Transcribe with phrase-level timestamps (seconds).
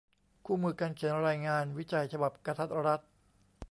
[0.45, 3.01] คู่มือการเขียนรายงาน วิจัย ฉบับกะทัดรัด